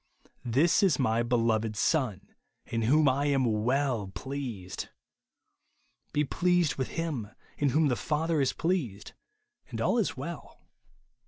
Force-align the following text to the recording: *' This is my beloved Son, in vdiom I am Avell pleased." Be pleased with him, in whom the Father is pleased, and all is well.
*' 0.31 0.33
This 0.43 0.81
is 0.81 0.97
my 0.97 1.21
beloved 1.21 1.75
Son, 1.75 2.27
in 2.65 2.81
vdiom 2.81 3.07
I 3.07 3.27
am 3.27 3.45
Avell 3.45 4.11
pleased." 4.15 4.89
Be 6.11 6.23
pleased 6.23 6.73
with 6.75 6.87
him, 6.97 7.29
in 7.59 7.69
whom 7.69 7.87
the 7.87 7.95
Father 7.95 8.41
is 8.41 8.51
pleased, 8.51 9.11
and 9.69 9.79
all 9.79 9.99
is 9.99 10.17
well. 10.17 10.59